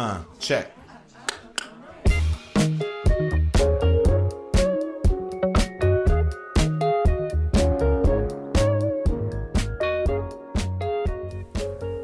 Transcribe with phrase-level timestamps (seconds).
[0.00, 0.68] Ah, check.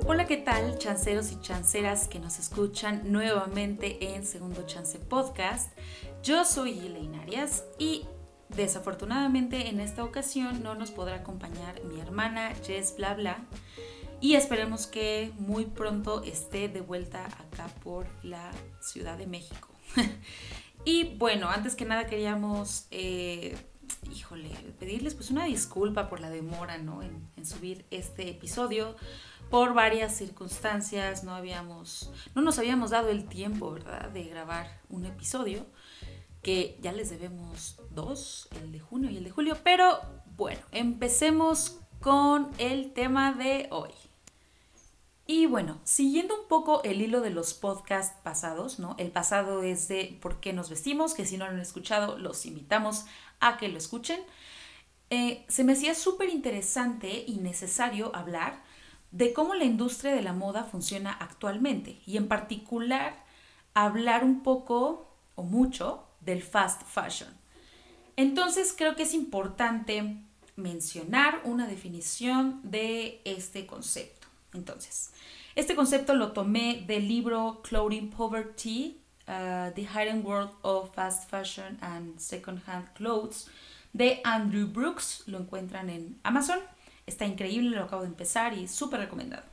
[0.06, 5.78] Hola, ¿qué tal, chanceros y chanceras que nos escuchan nuevamente en Segundo Chance Podcast?
[6.24, 8.08] Yo soy Elaine Arias y
[8.48, 13.44] desafortunadamente en esta ocasión no nos podrá acompañar mi hermana Jess Blabla
[14.24, 19.68] y esperemos que muy pronto esté de vuelta acá por la Ciudad de México.
[20.86, 23.54] y bueno, antes que nada queríamos, eh,
[24.10, 27.02] híjole, pedirles pues una disculpa por la demora, ¿no?
[27.02, 28.96] En, en subir este episodio
[29.50, 35.04] por varias circunstancias no habíamos, no nos habíamos dado el tiempo, ¿verdad?, de grabar un
[35.04, 35.66] episodio
[36.42, 40.00] que ya les debemos dos, el de junio y el de julio, pero
[40.34, 43.90] bueno, empecemos con el tema de hoy.
[45.26, 48.94] Y bueno, siguiendo un poco el hilo de los podcasts pasados, ¿no?
[48.98, 52.44] El pasado es de por qué nos vestimos, que si no lo han escuchado, los
[52.44, 53.06] invitamos
[53.40, 54.20] a que lo escuchen.
[55.08, 58.62] Eh, se me hacía súper interesante y necesario hablar
[59.12, 63.24] de cómo la industria de la moda funciona actualmente y en particular
[63.72, 67.30] hablar un poco o mucho del fast fashion.
[68.16, 70.16] Entonces creo que es importante
[70.56, 74.23] mencionar una definición de este concepto.
[74.54, 75.10] Entonces,
[75.54, 81.78] este concepto lo tomé del libro Clothing Poverty, uh, The Hidden World of Fast Fashion
[81.80, 83.48] and Secondhand Clothes
[83.92, 85.24] de Andrew Brooks.
[85.26, 86.58] Lo encuentran en Amazon.
[87.06, 89.44] Está increíble, lo acabo de empezar y súper recomendado.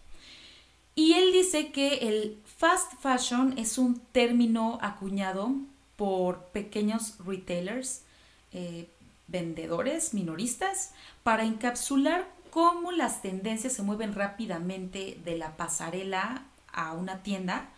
[0.96, 5.56] Y él dice que el fast fashion es un término acuñado
[5.96, 8.04] por pequeños retailers,
[8.52, 8.90] eh,
[9.28, 17.24] vendedores, minoristas, para encapsular cómo las tendencias se mueven rápidamente de la pasarela a una
[17.24, 17.70] tienda,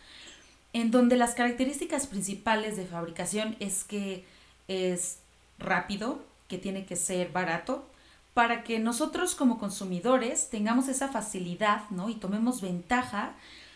[0.73, 4.25] en donde las características principales de fabricación es que
[4.67, 5.19] es
[5.59, 7.87] rápido, que tiene que ser barato,
[8.33, 12.09] para que nosotros como consumidores tengamos esa facilidad, ¿no?
[12.09, 13.33] Y tomemos ventaja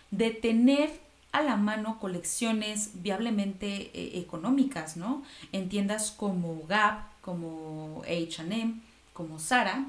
[0.10, 0.90] de tener
[1.32, 5.24] a la mano colecciones viablemente eh, económicas, ¿no?
[5.52, 8.82] En tiendas como Gap, como H&M,
[9.14, 9.86] como Zara,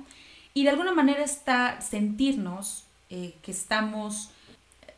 [0.58, 4.32] y de alguna manera está sentirnos eh, que estamos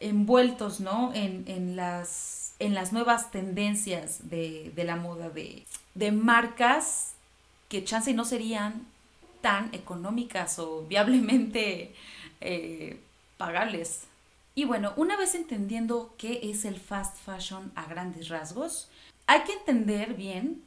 [0.00, 1.12] envueltos, ¿no?
[1.12, 7.12] En, las, en las nuevas tendencias de, la moda, de, de marcas
[7.68, 8.86] que chance no serían
[9.42, 11.94] tan económicas o viablemente
[12.40, 12.98] eh,
[13.36, 14.04] pagables.
[14.54, 18.88] Y bueno, una vez entendiendo qué es el fast fashion a grandes rasgos,
[19.26, 20.62] hay que entender bien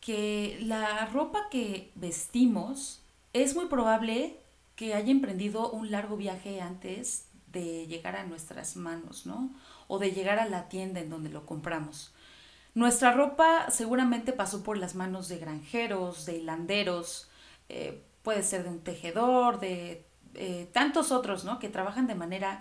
[0.00, 3.02] que la ropa que vestimos
[3.34, 4.37] es muy probable
[4.78, 9.52] que haya emprendido un largo viaje antes de llegar a nuestras manos, ¿no?
[9.88, 12.14] O de llegar a la tienda en donde lo compramos.
[12.76, 17.28] Nuestra ropa seguramente pasó por las manos de granjeros, de hilanderos,
[17.68, 21.58] eh, puede ser de un tejedor, de eh, tantos otros, ¿no?
[21.58, 22.60] Que trabajan de manera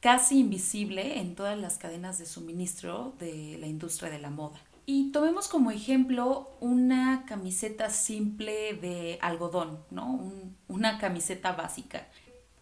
[0.00, 4.58] casi invisible en todas las cadenas de suministro de la industria de la moda.
[4.90, 10.32] Y tomemos como ejemplo una camiseta simple de algodón, ¿no?
[10.66, 12.08] una camiseta básica.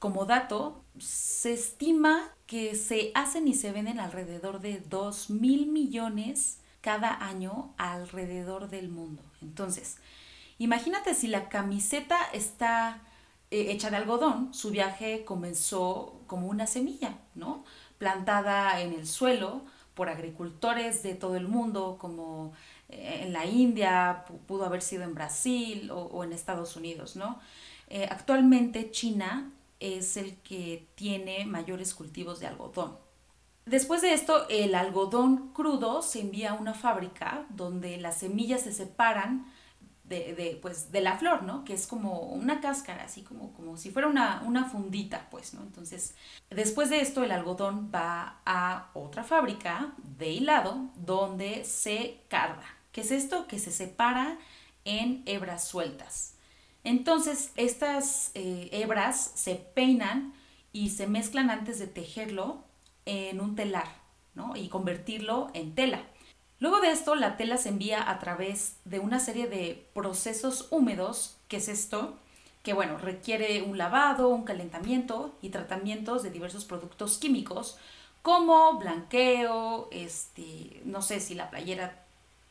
[0.00, 6.58] Como dato, se estima que se hacen y se venden alrededor de 2 mil millones
[6.80, 9.22] cada año alrededor del mundo.
[9.40, 9.98] Entonces,
[10.58, 13.00] Imagínate si la camiseta está
[13.50, 17.64] eh, hecha de algodón, su viaje comenzó como una semilla, ¿no?
[17.98, 19.62] Plantada en el suelo
[19.96, 22.52] por agricultores de todo el mundo, como
[22.90, 27.40] eh, en la India, pudo haber sido en Brasil o, en Estados Unidos, ¿no?
[27.88, 32.96] Eh, actualmente China es el que tiene mayores cultivos de algodón.
[33.64, 38.72] Después de esto, el algodón crudo se envía a una fábrica donde las semillas se
[38.72, 39.46] separan
[40.08, 41.64] de, pues, de la flor, ¿no?
[41.64, 45.62] Que es como una cáscara, así como, como si fuera una, una fundita, pues, ¿no?
[45.62, 46.14] Entonces,
[46.50, 52.66] después de esto, el algodón va a otra fábrica de hilado donde se carga.
[52.92, 53.46] ¿Qué es esto?
[53.46, 54.38] Que se separa
[54.84, 56.34] en hebras sueltas.
[56.84, 60.32] Entonces, estas eh, hebras se peinan
[60.72, 62.62] y se mezclan antes de tejerlo
[63.06, 63.88] en un telar,
[64.34, 64.56] ¿no?
[64.56, 66.04] Y convertirlo en tela.
[66.58, 71.36] Luego de esto, la tela se envía a través de una serie de procesos húmedos,
[71.48, 72.16] que es esto,
[72.62, 77.78] que bueno, requiere un lavado, un calentamiento y tratamientos de diversos productos químicos,
[78.22, 82.02] como blanqueo, este, no sé si la playera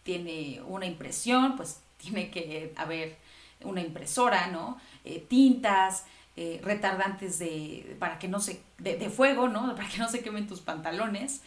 [0.03, 3.17] tiene una impresión, pues tiene que haber
[3.61, 4.79] una impresora, ¿no?
[5.03, 6.05] Eh, tintas,
[6.37, 9.75] eh, retardantes de, para que no se, de, de fuego, ¿no?
[9.75, 11.41] Para que no se quemen tus pantalones.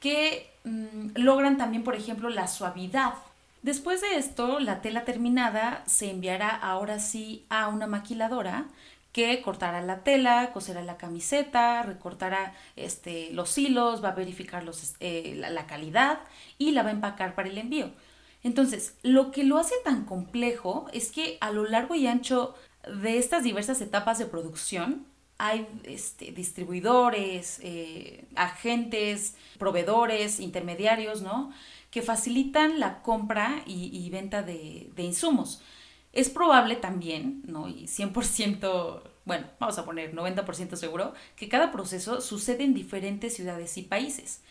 [0.00, 3.14] que mm, logran también, por ejemplo, la suavidad.
[3.62, 8.66] Después de esto, la tela terminada se enviará ahora sí a una maquiladora
[9.12, 14.62] que cortará la tela, coserá la camiseta, recortará este, los hilos, va a verificar
[15.00, 16.20] eh, la calidad
[16.58, 17.90] y la va a empacar para el envío.
[18.42, 22.54] Entonces, lo que lo hace tan complejo es que a lo largo y ancho
[23.02, 25.06] de estas diversas etapas de producción,
[25.38, 31.52] hay este, distribuidores, eh, agentes, proveedores, intermediarios, ¿no?
[31.90, 35.62] Que facilitan la compra y, venta de, de, insumos.
[36.12, 37.68] Es probable también, ¿no?
[37.68, 43.76] Y 100%, bueno, vamos a poner 90% seguro, que cada proceso sucede en diferentes ciudades
[43.76, 44.42] y países.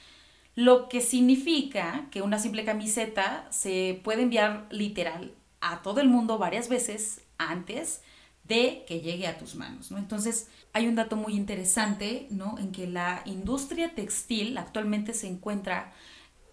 [0.56, 6.38] Lo que significa que una simple camiseta se puede enviar literal a todo el mundo
[6.38, 8.02] varias veces antes
[8.48, 9.98] de que llegue a tus manos, ¿no?
[9.98, 12.58] Entonces, hay un dato muy interesante, ¿no?
[12.60, 15.94] En que la industria textil actualmente se encuentra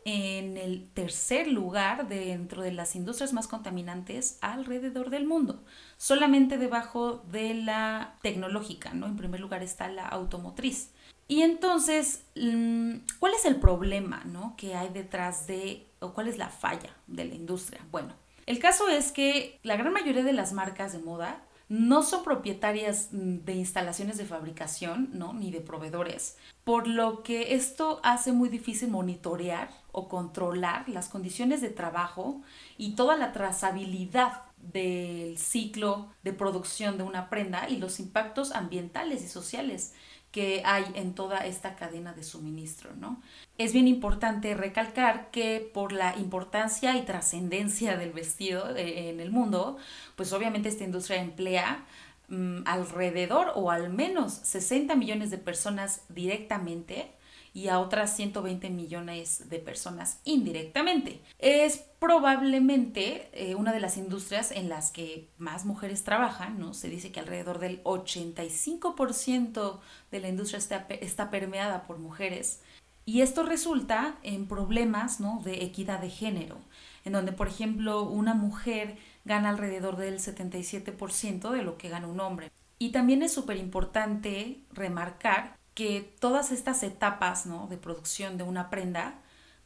[0.04, 5.62] en el tercer lugar dentro de las industrias más contaminantes alrededor del mundo,
[5.96, 9.06] solamente debajo de la tecnológica, ¿no?
[9.06, 10.90] En primer lugar está la automotriz.
[11.28, 14.54] Y entonces, mm, ¿cuál es el problema, ¿no?
[14.56, 17.80] que hay detrás de, o cuál es la falla de la industria?
[17.90, 18.12] Bueno,
[18.44, 21.42] el caso es que la gran mayoría de las marcas de moda
[21.72, 25.32] no son propietarias mm, de instalaciones de fabricación, ¿no?
[25.32, 31.62] Ni de proveedores, por lo que esto hace muy difícil monitorear o controlar las condiciones
[31.62, 32.42] de trabajo
[32.76, 39.24] y toda la trazabilidad del ciclo de producción de una prenda y los impactos ambientales
[39.24, 39.94] y sociales
[40.32, 43.22] que hay en toda esta cadena de suministro, ¿no?
[43.58, 49.30] Es bien importante recalcar que por la importancia y trascendencia del vestido eh, en el
[49.30, 49.76] mundo,
[50.16, 51.84] pues obviamente esta industria emplea
[52.28, 57.12] mm, alrededor o al menos 60 millones de personas directamente
[57.54, 61.20] y a otras 120 millones de personas indirectamente.
[61.38, 66.74] Es probablemente eh, una de las industrias en las que más mujeres trabajan, ¿no?
[66.74, 72.60] Se dice que alrededor del 85% de la industria está, está permeada por mujeres.
[73.04, 75.40] Y esto resulta en problemas ¿no?
[75.44, 76.58] de equidad de género,
[77.04, 82.20] en donde, por ejemplo, una mujer gana alrededor del 77% de lo que gana un
[82.20, 82.50] hombre.
[82.78, 87.66] Y también es súper importante remarcar que todas estas etapas ¿no?
[87.68, 89.14] de producción de una prenda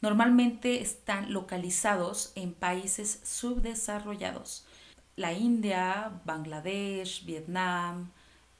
[0.01, 4.65] normalmente están localizados en países subdesarrollados.
[5.15, 8.11] La India, Bangladesh, Vietnam,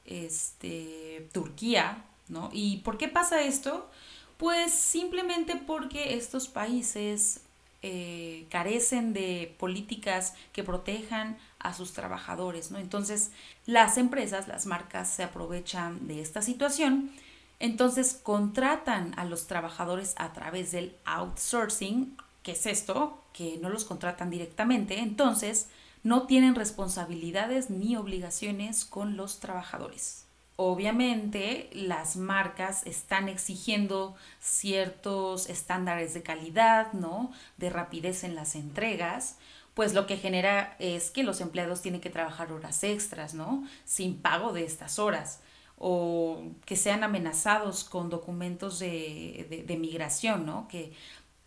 [0.04, 2.50] este, Turquía, ¿no?
[2.52, 3.88] ¿Y por qué pasa esto?
[4.36, 7.42] Pues simplemente porque estos países
[7.82, 12.78] eh, carecen de políticas que protejan a sus trabajadores, ¿no?
[12.78, 13.30] Entonces,
[13.66, 17.12] las empresas, las marcas se aprovechan de esta situación
[17.60, 23.84] entonces contratan a los trabajadores a través del outsourcing, que es esto, que no los
[23.84, 25.68] contratan directamente, entonces
[26.02, 30.24] no tienen responsabilidades ni obligaciones con los trabajadores.
[30.56, 37.32] Obviamente las marcas están exigiendo ciertos estándares de calidad, ¿no?
[37.58, 39.36] De rapidez en las entregas,
[39.74, 43.64] pues lo que genera es que los empleados tienen que trabajar horas extras, ¿no?
[43.84, 45.40] Sin pago de estas horas
[45.78, 50.66] o que sean amenazados con documentos de, de, migración, ¿no?
[50.68, 50.92] Que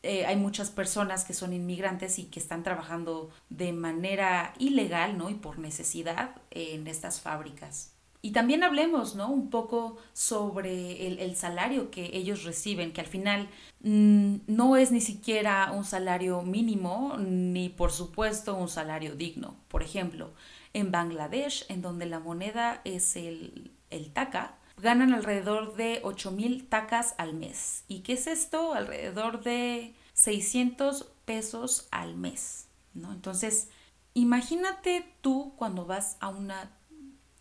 [0.03, 5.29] eh, hay muchas personas que son inmigrantes y que están trabajando de manera ilegal, ¿no?
[5.29, 7.93] Y por necesidad en estas fábricas.
[8.23, 9.29] Y también hablemos, ¿no?
[9.29, 13.49] Un poco sobre el, salario que ellos reciben, que al final
[13.81, 19.55] mm, no es ni siquiera un salario mínimo, ni por supuesto un salario digno.
[19.67, 20.33] Por ejemplo,
[20.73, 27.15] en Bangladesh, en donde la moneda es el, el TACA, ganan alrededor de 8.000 tacas
[27.17, 27.83] al mes.
[27.87, 28.73] ¿Y qué es esto?
[28.73, 33.11] Alrededor de 600 pesos al mes, ¿no?
[33.11, 33.69] Entonces,
[34.13, 36.71] imagínate tú cuando vas a una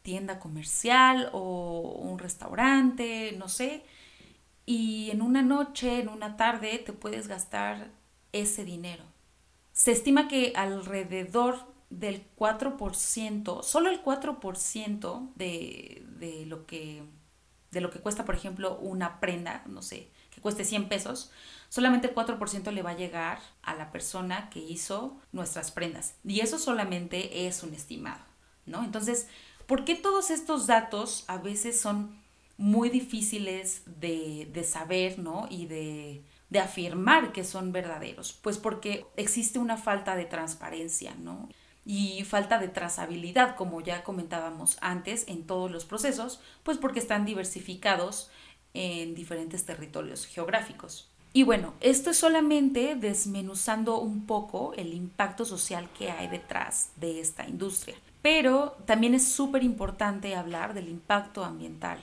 [0.02, 3.84] tienda comercial o un restaurante, no sé,
[4.66, 7.90] y en una noche, en una tarde, te puedes gastar
[8.32, 9.04] ese dinero.
[9.72, 17.02] Se estima que alrededor del 4%, solo el 4% de, de, lo que,
[17.72, 21.32] de lo que cuesta, por ejemplo, una prenda, no sé, que cueste 100 pesos,
[21.68, 26.14] solamente el 4% le va a llegar a la persona que hizo nuestras prendas.
[26.24, 28.24] Y eso solamente es un estimado,
[28.66, 28.84] ¿no?
[28.84, 29.26] Entonces,
[29.66, 32.20] ¿por qué todos estos datos a veces son
[32.56, 35.48] muy difíciles de, de saber, ¿no?
[35.50, 38.32] Y de, de afirmar que son verdaderos?
[38.32, 41.48] Pues porque existe una falta de transparencia, ¿no?
[41.90, 47.24] Y falta de trazabilidad, como ya comentábamos antes, en todos los procesos, pues porque están
[47.24, 48.30] diversificados
[48.74, 51.08] en diferentes territorios geográficos.
[51.32, 57.18] Y bueno, esto es solamente desmenuzando un poco el impacto social que hay detrás de
[57.18, 57.96] esta industria.
[58.22, 61.98] Pero también es súper importante hablar del impacto ambiental.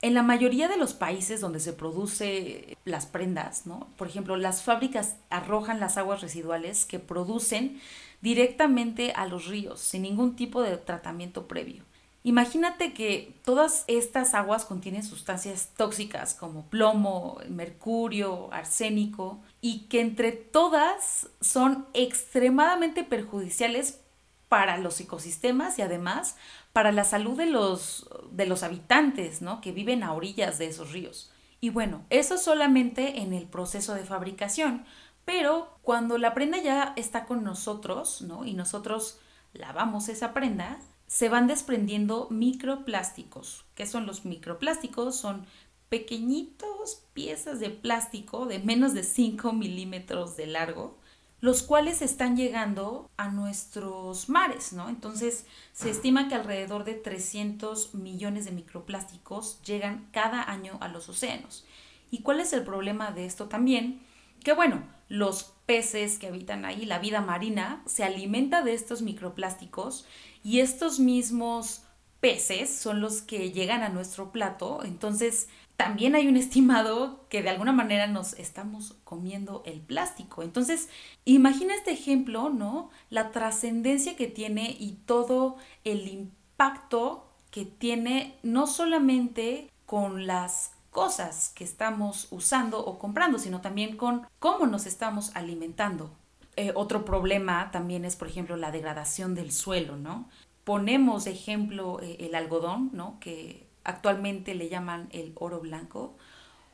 [0.00, 3.88] En la mayoría de los países donde se produce las prendas, ¿no?
[3.96, 7.80] por ejemplo, las fábricas arrojan las aguas residuales que producen
[8.20, 11.84] directamente a los ríos sin ningún tipo de tratamiento previo.
[12.24, 20.32] Imagínate que todas estas aguas contienen sustancias tóxicas como plomo, mercurio, arsénico y que entre
[20.32, 24.00] todas son extremadamente perjudiciales
[24.48, 26.36] para los ecosistemas y además
[26.72, 29.60] para la salud de los, de los habitantes ¿no?
[29.60, 31.30] que viven a orillas de esos ríos.
[31.60, 34.84] Y bueno, eso solamente en el proceso de fabricación,
[35.24, 38.44] pero cuando la prenda ya está con nosotros ¿no?
[38.44, 39.18] y nosotros
[39.52, 43.64] lavamos esa prenda, se van desprendiendo microplásticos.
[43.74, 45.16] ¿Qué son los microplásticos?
[45.16, 45.46] Son
[45.88, 50.98] pequeñitos piezas de plástico de menos de 5 milímetros de largo
[51.40, 54.88] los cuales están llegando a nuestros mares, ¿no?
[54.88, 61.08] Entonces, se estima que alrededor de 300 millones de microplásticos llegan cada año a los
[61.08, 61.64] océanos.
[62.10, 64.00] ¿Y cuál es el problema de esto también?
[64.42, 70.06] Que bueno, los peces que habitan ahí, la vida marina, se alimenta de estos microplásticos
[70.42, 71.82] y estos mismos
[72.20, 74.80] peces son los que llegan a nuestro plato.
[74.84, 80.42] Entonces, también hay un estimado que de alguna manera nos estamos comiendo el plástico.
[80.42, 80.88] Entonces,
[81.24, 82.90] imagina este ejemplo, ¿no?
[83.10, 91.52] La trascendencia que tiene y todo el impacto que tiene no solamente con las cosas
[91.54, 96.10] que estamos usando o comprando, sino también con cómo nos estamos alimentando.
[96.56, 100.28] Eh, otro problema también es, por ejemplo, la degradación del suelo, ¿no?
[100.64, 103.20] Ponemos ejemplo eh, el algodón, ¿no?
[103.20, 106.14] Que actualmente le llaman el oro blanco,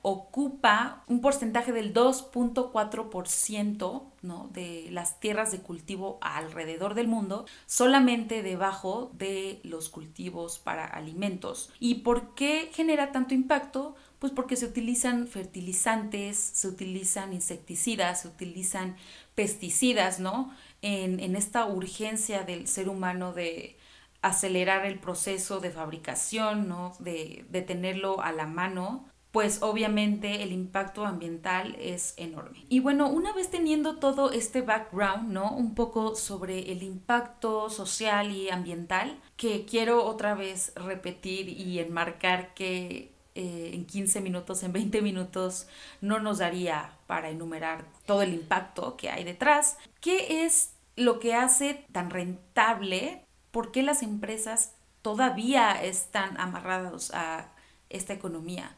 [0.03, 4.51] ocupa un porcentaje del 2.4% ¿no?
[4.53, 11.71] de las tierras de cultivo alrededor del mundo, solamente debajo de los cultivos para alimentos.
[11.81, 13.95] ¿Y por qué genera tanto impacto?
[14.19, 18.97] Pues porque se utilizan fertilizantes, se utilizan insecticidas, se utilizan
[19.35, 20.55] pesticidas, ¿no?
[20.83, 23.79] En, en esta urgencia del ser humano de,
[24.25, 26.95] acelerar el proceso de fabricación, ¿no?
[26.99, 32.65] de, tenerlo a la mano, pues obviamente el impacto ambiental es enorme.
[32.71, 35.53] Y bueno, una vez teniendo todo este background, ¿no?
[35.53, 42.55] Un poco sobre el impacto social y ambiental, que quiero otra vez repetir y enmarcar
[42.55, 45.67] que eh, en 15 minutos, en 20 minutos,
[46.01, 49.77] no nos daría para enumerar todo el impacto que hay detrás.
[50.01, 53.24] ¿Qué es lo que hace tan rentable
[53.55, 57.53] por qué las empresas todavía están amarradas a
[57.89, 58.77] esta economía.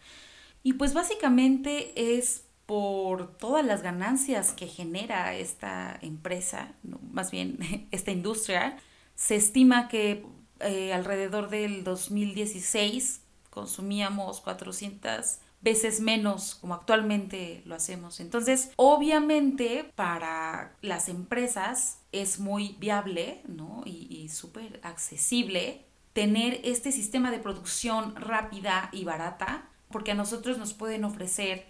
[0.62, 6.74] Y pues básicamente es por todas las ganancias que genera esta empresa,
[7.10, 8.76] más bien esta industria.
[9.14, 10.26] Se estima que
[10.60, 18.20] eh, alrededor del 2016 consumíamos 400 veces menos como actualmente lo hacemos.
[18.20, 23.82] Entonces, obviamente para las empresas es muy viable ¿no?
[23.84, 30.56] y, y súper accesible tener este sistema de producción rápida y barata, porque a nosotros
[30.56, 31.66] nos pueden ofrecer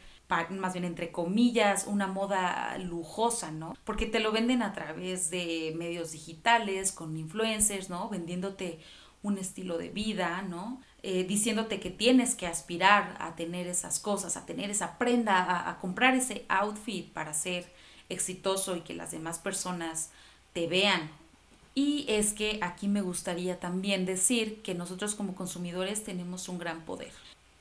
[0.50, 3.74] más bien entre comillas, una moda lujosa, ¿no?
[3.84, 8.08] Porque te lo venden a través de medios digitales, con influencers, ¿no?
[8.08, 8.80] Vendiéndote
[9.22, 10.80] un estilo de vida, ¿no?
[11.08, 15.78] Eh, diciéndote que tienes que aspirar a tener esas cosas, a tener esa prenda, a,
[15.78, 17.64] comprar ese outfit para ser
[18.08, 20.10] exitoso y que las demás personas
[20.52, 21.08] te vean.
[21.76, 26.80] Y es que aquí me gustaría también decir que nosotros como consumidores tenemos un gran
[26.80, 27.12] poder.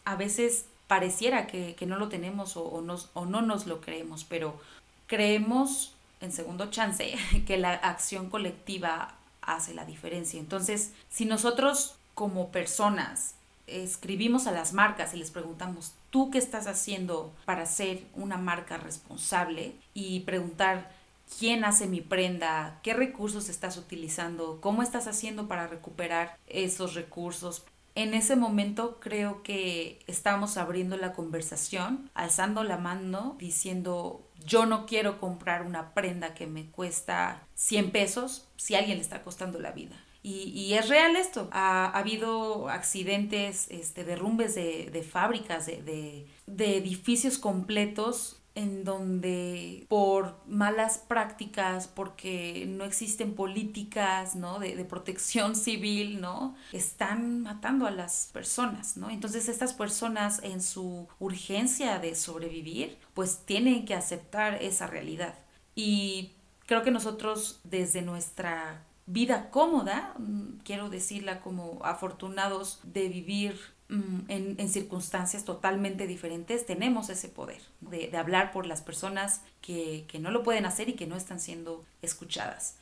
[0.05, 2.83] A veces pareciera que, que no lo tenemos o, o,
[3.13, 4.59] o no nos lo creemos, pero
[5.05, 7.13] creemos en segundo chance
[7.45, 10.39] que la acción colectiva hace la diferencia.
[10.39, 13.35] Entonces, si nosotros como personas
[13.67, 18.77] escribimos a las marcas y les preguntamos, ¿tú qué estás haciendo para ser una marca
[18.77, 19.75] responsable?
[19.93, 20.91] Y preguntar,
[21.39, 22.79] ¿quién hace mi prenda?
[22.83, 24.59] ¿Qué recursos estás utilizando?
[24.61, 27.63] ¿Cómo estás haciendo para recuperar esos recursos?
[27.95, 34.85] En ese momento creo que estamos abriendo la conversación, alzando la mano, diciendo, yo no
[34.85, 39.59] quiero comprar una prenda que me cuesta 100 pesos si a alguien le está costando
[39.59, 39.95] la vida.
[40.27, 41.49] Y, es real esto.
[41.51, 51.87] Ha, habido accidentes, este, derrumbes de, fábricas, de, edificios completos en donde por malas prácticas,
[51.87, 54.57] porque no existen políticas, ¿no?
[54.57, 56.55] De, de, protección civil, ¿no?
[56.71, 59.11] Están matando a las personas, ¿no?
[59.11, 65.35] Entonces estas personas en su urgencia de sobrevivir, pues tienen que aceptar esa realidad.
[65.75, 66.31] Y
[66.65, 74.21] creo que nosotros desde nuestra vida cómoda, mm, quiero decirla como afortunados de vivir mm,
[74.29, 80.31] en, circunstancias totalmente diferentes, tenemos ese poder de, hablar por las personas que, que, no
[80.31, 82.77] lo pueden hacer y que no están siendo escuchadas.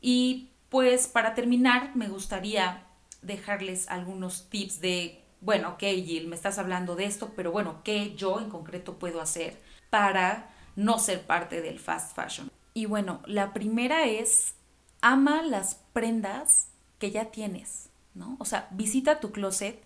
[0.00, 2.86] Y pues para terminar, me gustaría
[3.20, 8.14] dejarles algunos tips de, bueno, ok Jill, me estás hablando de esto, pero bueno, ¿qué
[8.14, 9.60] yo en concreto puedo hacer
[9.90, 12.50] para no ser parte del fast fashion?
[12.74, 14.54] Y bueno, la primera es
[15.00, 18.36] ama las prendas que ya tienes, ¿no?
[18.38, 19.82] O sea, visita tu closet,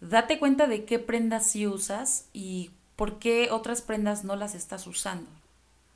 [0.00, 4.86] date cuenta de qué prendas sí usas y por qué otras prendas no las estás
[4.86, 5.30] usando.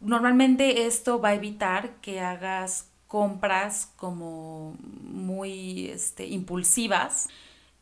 [0.01, 7.29] Normalmente esto va a evitar que hagas compras como muy este, impulsivas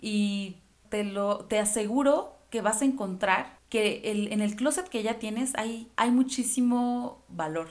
[0.01, 0.57] y
[0.91, 5.19] te, lo, te aseguro que vas a encontrar que el, en el closet que ya
[5.19, 7.71] tienes hay, hay muchísimo valor,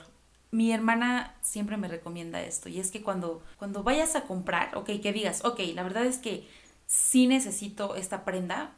[0.54, 4.86] mi hermana siempre me recomienda esto y es que cuando, cuando vayas a comprar, ok,
[5.02, 6.48] que digas, ok, la verdad es que
[6.86, 8.70] sí necesito esta prenda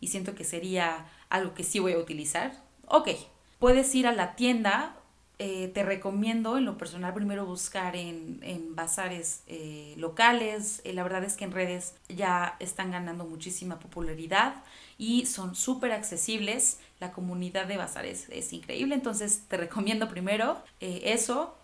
[0.00, 3.10] y siento que sería algo que sí voy a utilizar, ok,
[3.58, 4.96] puedes ir a la tienda,
[5.38, 11.02] eh, te recomiendo en lo personal primero buscar en, en bazares eh, locales, eh, la
[11.02, 14.64] verdad es que en redes ya están ganando muchísima popularidad
[14.96, 16.78] y son súper accesibles.
[17.00, 21.54] La comunidad de bazares es increíble, entonces te recomiendo primero eh, eso.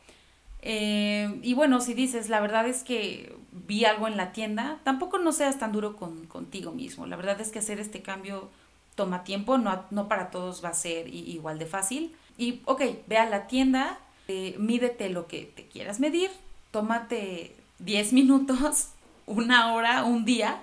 [0.63, 5.19] Eh, y bueno, si dices, la verdad es que vi algo en la tienda, tampoco
[5.19, 7.07] no seas tan duro con, contigo mismo.
[7.07, 8.49] La verdad es que hacer este cambio
[8.95, 12.17] toma tiempo, no, no para todos va a ser igual de fácil.
[12.39, 16.31] Y ok, ve a la tienda, eh, mídete lo que te quieras medir,
[16.71, 18.89] tómate 10 minutos,
[19.27, 20.63] una hora, un día,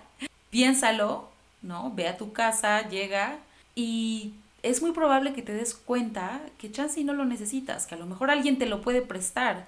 [0.50, 1.92] piénsalo ¿no?
[1.96, 3.40] Ve a tu casa, llega
[3.74, 4.34] y
[4.64, 8.06] es muy probable que te des cuenta que chance no lo necesitas, que a lo
[8.06, 9.68] mejor alguien te lo puede prestar.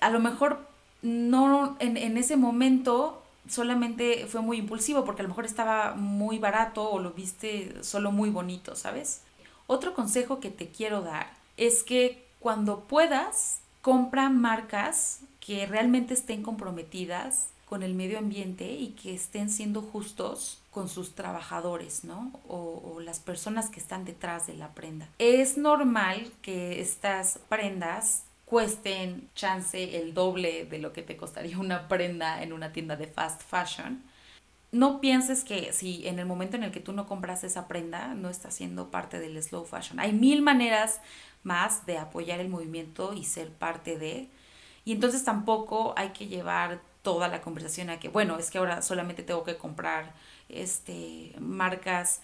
[0.00, 0.68] A lo mejor
[1.02, 6.38] no en, en ese momento solamente fue muy impulsivo porque a lo mejor estaba muy
[6.38, 9.22] barato o lo viste solo muy bonito, ¿sabes?
[9.66, 16.42] Otro consejo que te quiero dar es que cuando puedas, compra marcas que realmente estén
[16.42, 22.30] comprometidas con el medio ambiente y que estén siendo justos con sus trabajadores, ¿no?
[22.46, 25.08] O, las personas que están detrás de la prenda.
[25.18, 31.88] Es normal que estas prendas cuesten chance el doble de lo que te costaría una
[31.88, 34.04] prenda en una tienda de fast fashion.
[34.70, 38.14] No pienses que si en el momento en el que tú no compras esa prenda
[38.14, 39.98] no está siendo parte del slow fashion.
[39.98, 41.00] Hay mil maneras
[41.42, 44.28] más de apoyar el movimiento y ser parte de.
[44.84, 48.82] Y entonces tampoco hay que llevar toda la conversación a que, bueno, es que ahora
[48.82, 50.14] solamente tengo que comprar
[50.48, 52.22] este, marcas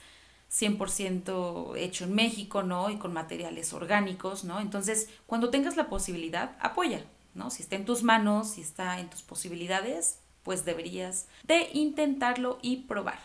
[0.51, 2.91] 100% hecho en México, ¿no?
[2.91, 4.59] Y con materiales orgánicos, ¿no?
[4.59, 7.51] Entonces, cuando tengas la posibilidad, apoya, ¿no?
[7.51, 12.79] Si está en tus manos, si está en tus posibilidades, pues deberías de intentarlo y
[12.89, 13.21] probar.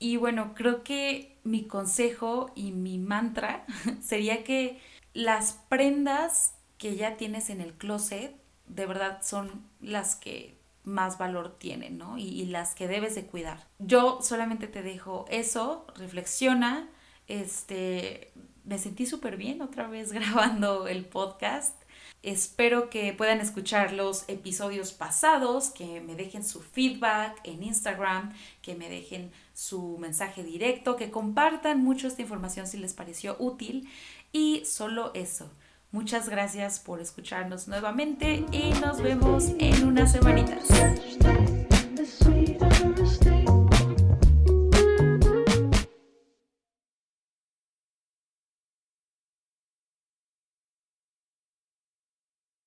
[0.00, 3.64] Y bueno, creo que mi consejo y mi mantra
[4.02, 4.80] sería que
[5.14, 8.34] las prendas que ya tienes en el closet
[8.66, 10.57] de verdad son las que
[10.88, 12.18] más valor tienen, ¿no?
[12.18, 13.66] Y, las que debes de cuidar.
[13.78, 16.88] Yo solamente te dejo eso, reflexiona,
[17.28, 18.32] este,
[18.64, 21.76] me sentí súper bien otra vez grabando el podcast.
[22.22, 28.74] Espero que puedan escuchar los episodios pasados, que me dejen su feedback en Instagram, que
[28.74, 33.88] me dejen su mensaje directo, que compartan mucho esta información si les pareció útil.
[34.32, 35.50] Y solo eso.
[35.90, 40.68] Muchas gracias por escucharnos nuevamente y nos vemos en unas semanitas.